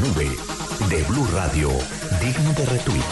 [0.00, 0.30] Nube
[0.88, 1.70] de Blue Radio,
[2.20, 3.04] digno de retweet.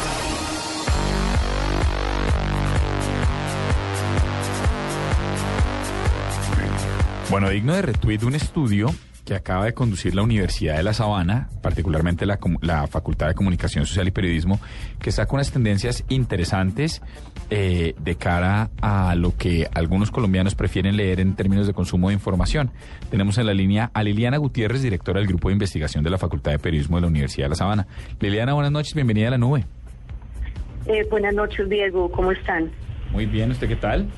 [7.28, 8.94] Bueno, digno de retweet un estudio
[9.26, 13.84] que acaba de conducir la Universidad de La Sabana, particularmente la, la Facultad de Comunicación
[13.84, 14.60] Social y Periodismo,
[15.00, 17.02] que saca unas tendencias interesantes
[17.50, 22.14] eh, de cara a lo que algunos colombianos prefieren leer en términos de consumo de
[22.14, 22.70] información.
[23.10, 26.52] Tenemos en la línea a Liliana Gutiérrez, directora del Grupo de Investigación de la Facultad
[26.52, 27.86] de Periodismo de la Universidad de La Sabana.
[28.20, 29.64] Liliana, buenas noches, bienvenida a la nube.
[30.86, 32.12] Eh, buenas noches, Diego.
[32.12, 32.70] ¿Cómo están?
[33.10, 34.08] Muy bien, ¿usted qué tal?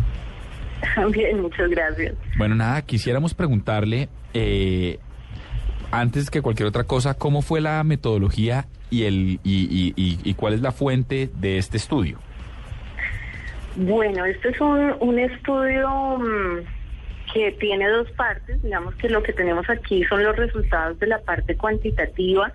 [1.11, 2.15] Bien, muchas gracias.
[2.37, 4.99] Bueno, nada, quisiéramos preguntarle, eh,
[5.91, 10.35] antes que cualquier otra cosa, ¿cómo fue la metodología y, el, y, y- y- y
[10.35, 12.19] cuál es la fuente de este estudio?
[13.77, 16.59] Bueno, este es un, un estudio mm,
[17.33, 18.61] que tiene dos partes.
[18.63, 22.53] Digamos que lo que tenemos aquí son los resultados de la parte cuantitativa,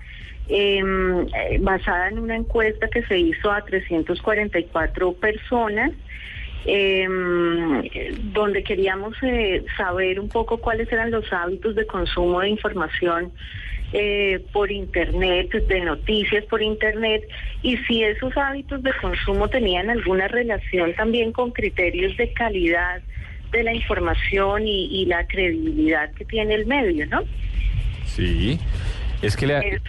[0.50, 5.92] em, eh, basada en una encuesta que se hizo a 344 personas.
[6.66, 7.82] Em,
[8.34, 13.32] donde queríamos eh, saber un poco cuáles eran los hábitos de consumo de información
[13.92, 17.24] eh, por internet, de noticias por internet,
[17.62, 23.02] y si esos hábitos de consumo tenían alguna relación también con criterios de calidad
[23.52, 27.22] de la información y, y la credibilidad que tiene el medio, ¿no?
[28.06, 28.60] Sí,
[29.22, 29.82] es que le, Es-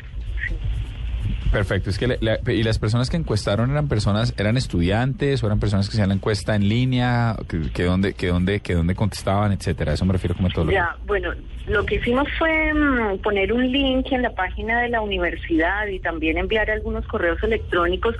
[1.54, 5.46] perfecto, es que le- le- y las personas que encuestaron eran personas, eran estudiantes o
[5.46, 8.94] eran personas que hacían la encuesta en línea, que, que dónde, que dónde, que dónde
[8.94, 9.92] contestaban, etcétera.
[9.92, 10.90] A eso me refiero como metodología.
[10.92, 11.30] Ya, bueno,
[11.66, 15.98] lo que hicimos fue mm, poner un link en la página de la universidad y
[16.00, 18.14] también enviar algunos correos electrónicos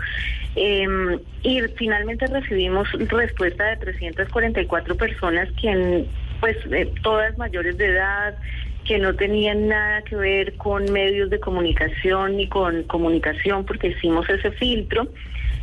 [0.55, 6.07] em, y finalmente recibimos respuesta de 344 personas que
[6.41, 8.35] pues eh, todas mayores de edad
[8.85, 14.29] que no tenían nada que ver con medios de comunicación ni con comunicación porque hicimos
[14.29, 15.09] ese filtro.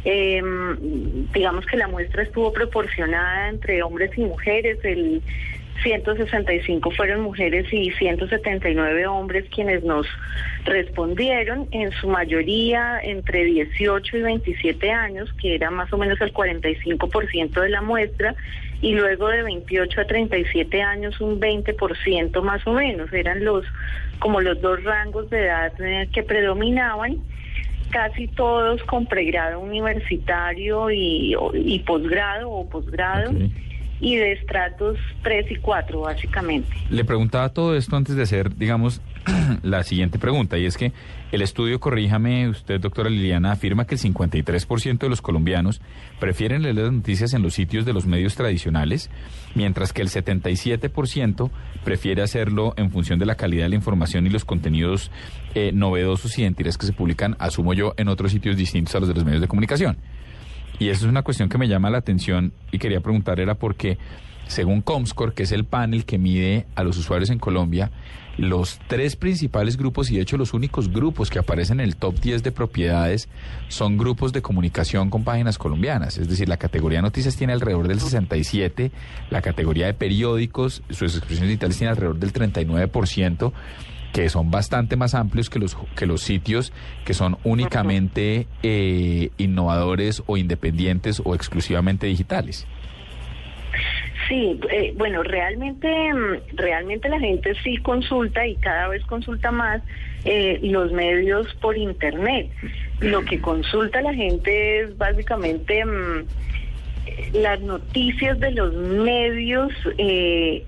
[0.04, 0.42] Eh,
[1.34, 4.80] digamos que la muestra estuvo proporcionada entre hombres y mujeres.
[4.84, 5.22] El
[5.82, 10.08] 165 fueron mujeres y 179 hombres quienes nos
[10.66, 16.34] respondieron, en su mayoría entre 18 y 27 años, que era más o menos el
[16.34, 18.36] 45% de la muestra,
[18.82, 23.12] y luego de 28 a 37 años un 20% más o menos.
[23.14, 23.66] Eran los
[24.20, 27.18] como los dos rangos de edad eh, que predominaban
[27.90, 33.32] casi todos con pregrado universitario y, posgrado o posgrado.
[34.02, 36.70] Y de estratos 3 y 4 básicamente.
[36.90, 39.00] Le preguntaba todo esto antes de hacer, digamos,
[39.64, 40.92] la siguiente pregunta, y es que
[41.32, 45.82] el estudio, corríjame usted, doctora Liliana, afirma que el 53% de los colombianos
[46.20, 49.12] prefieren leer las noticias en los sitios de los medios tradicionales,
[49.54, 51.52] mientras que el 77%
[51.86, 55.12] prefiere hacerlo en función de la calidad de la información y los contenidos
[55.54, 59.08] eh, novedosos y identidades que se publican, asumo yo, en otros sitios distintos a los
[59.08, 59.98] de los medios de comunicación.
[60.80, 63.98] Y eso es una cuestión que me llama la atención y quería preguntar era porque,
[64.48, 67.92] según Comscore, que es el panel que mide a los usuarios en Colombia,
[68.38, 72.20] los tres principales grupos y de hecho los únicos grupos que aparecen en el top
[72.20, 73.30] 10 de propiedades
[73.68, 76.18] son grupos de comunicación con páginas colombianas.
[76.18, 78.92] Es decir, la categoría de noticias tiene alrededor del 67,
[79.30, 83.52] la categoría de periódicos, sus expresiones digitales tiene alrededor del 39%
[84.14, 86.74] que son bastante más amplios que los que los sitios
[87.06, 92.68] que son únicamente eh, innovadores o independientes o exclusivamente digitales.
[94.28, 99.82] Sí, eh, bueno, realmente, mm, realmente la gente sí consulta y cada vez consulta más
[100.24, 102.50] eh, los medios por internet.
[103.00, 106.20] Lo que consulta la gente es básicamente mm,
[107.08, 110.64] eh, las noticias de los medios eh,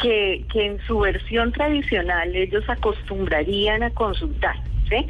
[0.00, 4.56] que, que en su versión tradicional ellos acostumbrarían a consultar.
[4.88, 5.06] ¿sí?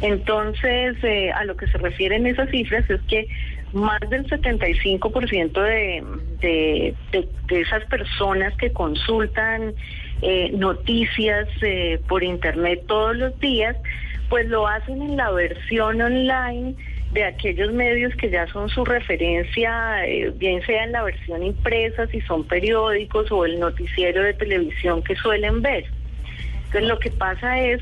[0.00, 3.28] Entonces, eh, a lo que se refieren esas cifras es que
[3.72, 6.02] más del 75% de,
[6.40, 9.74] de, de, de esas personas que consultan
[10.22, 13.76] eh, noticias eh, por internet todos los días,
[14.28, 16.74] pues lo hacen en la versión online
[17.12, 22.06] de aquellos medios que ya son su referencia, eh, bien sea en la versión impresa,
[22.08, 25.86] si son periódicos o el noticiero de televisión que suelen ver.
[26.66, 27.80] Entonces lo que pasa es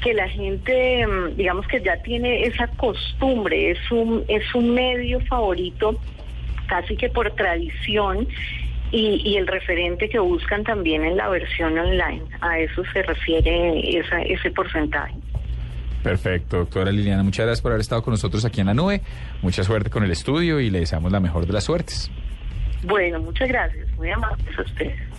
[0.00, 5.20] que la gente, mm, digamos que ya tiene esa costumbre, es un, es un medio
[5.22, 6.00] favorito
[6.68, 8.28] casi que por tradición
[8.92, 12.22] y, y el referente que buscan también en la versión online.
[12.40, 15.14] A eso se refiere esa, ese porcentaje.
[16.02, 17.22] Perfecto, doctora Liliana.
[17.22, 19.02] Muchas gracias por haber estado con nosotros aquí en la nube.
[19.42, 22.10] Mucha suerte con el estudio y le deseamos la mejor de las suertes.
[22.82, 23.90] Bueno, muchas gracias.
[23.96, 25.09] Muy amables a ustedes.